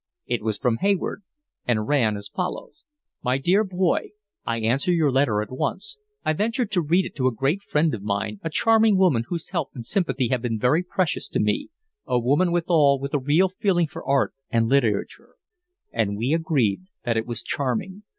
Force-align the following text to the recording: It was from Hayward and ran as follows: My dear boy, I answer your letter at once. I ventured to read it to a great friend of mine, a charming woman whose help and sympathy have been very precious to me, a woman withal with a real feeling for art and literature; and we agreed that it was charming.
It 0.25 0.41
was 0.41 0.57
from 0.57 0.77
Hayward 0.77 1.21
and 1.67 1.87
ran 1.87 2.17
as 2.17 2.27
follows: 2.27 2.85
My 3.23 3.37
dear 3.37 3.63
boy, 3.63 4.13
I 4.43 4.59
answer 4.61 4.91
your 4.91 5.11
letter 5.11 5.43
at 5.43 5.51
once. 5.51 5.99
I 6.25 6.33
ventured 6.33 6.71
to 6.71 6.81
read 6.81 7.05
it 7.05 7.15
to 7.17 7.27
a 7.27 7.31
great 7.31 7.61
friend 7.61 7.93
of 7.93 8.01
mine, 8.01 8.39
a 8.41 8.49
charming 8.49 8.97
woman 8.97 9.25
whose 9.27 9.49
help 9.49 9.69
and 9.75 9.85
sympathy 9.85 10.29
have 10.29 10.41
been 10.41 10.57
very 10.57 10.81
precious 10.81 11.27
to 11.27 11.39
me, 11.39 11.69
a 12.07 12.17
woman 12.17 12.51
withal 12.51 12.97
with 12.99 13.13
a 13.13 13.19
real 13.19 13.47
feeling 13.49 13.85
for 13.85 14.03
art 14.03 14.33
and 14.49 14.67
literature; 14.67 15.35
and 15.91 16.17
we 16.17 16.33
agreed 16.33 16.81
that 17.03 17.15
it 17.15 17.27
was 17.27 17.43
charming. 17.43 18.01